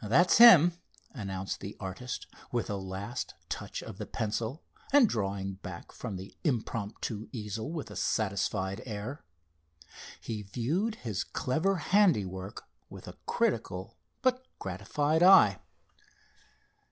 "That's 0.00 0.38
him," 0.38 0.74
announced 1.10 1.58
the 1.58 1.76
artist, 1.80 2.28
with 2.52 2.70
a 2.70 2.76
last 2.76 3.34
touch 3.48 3.82
of 3.82 3.98
the 3.98 4.06
pencil, 4.06 4.62
and 4.92 5.08
drawing 5.08 5.54
back 5.54 5.90
from 5.90 6.14
the 6.14 6.36
impromptu 6.44 7.26
easel 7.32 7.72
with 7.72 7.90
a 7.90 7.96
satisfied 7.96 8.80
air. 8.86 9.24
He 10.20 10.42
viewed 10.44 10.94
his 10.94 11.24
clever 11.24 11.78
handiwork 11.78 12.62
with 12.88 13.08
a 13.08 13.16
critical 13.26 13.96
but 14.22 14.46
gratified 14.60 15.24
eye. 15.24 15.58